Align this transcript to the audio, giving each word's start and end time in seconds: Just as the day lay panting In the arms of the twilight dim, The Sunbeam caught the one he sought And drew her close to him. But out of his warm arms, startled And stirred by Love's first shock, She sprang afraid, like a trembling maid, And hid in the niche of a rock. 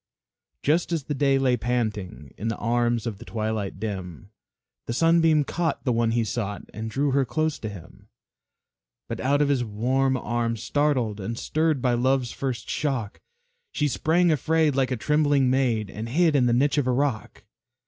Just 0.63 0.91
as 0.91 1.03
the 1.03 1.13
day 1.13 1.37
lay 1.37 1.55
panting 1.55 2.33
In 2.35 2.47
the 2.47 2.57
arms 2.57 3.05
of 3.05 3.19
the 3.19 3.23
twilight 3.25 3.79
dim, 3.79 4.31
The 4.87 4.93
Sunbeam 4.93 5.43
caught 5.43 5.83
the 5.83 5.91
one 5.93 6.09
he 6.13 6.23
sought 6.23 6.63
And 6.73 6.89
drew 6.89 7.11
her 7.11 7.23
close 7.23 7.59
to 7.59 7.69
him. 7.69 8.07
But 9.07 9.19
out 9.19 9.43
of 9.43 9.49
his 9.49 9.63
warm 9.63 10.17
arms, 10.17 10.63
startled 10.63 11.19
And 11.19 11.37
stirred 11.37 11.83
by 11.83 11.93
Love's 11.93 12.31
first 12.31 12.67
shock, 12.67 13.19
She 13.73 13.87
sprang 13.87 14.31
afraid, 14.31 14.75
like 14.75 14.89
a 14.89 14.97
trembling 14.97 15.51
maid, 15.51 15.91
And 15.91 16.09
hid 16.09 16.35
in 16.35 16.47
the 16.47 16.53
niche 16.53 16.79
of 16.79 16.87
a 16.87 16.91
rock. 16.91 17.43